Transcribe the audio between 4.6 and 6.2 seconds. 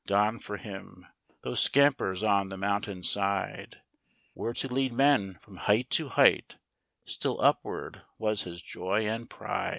lead men from height to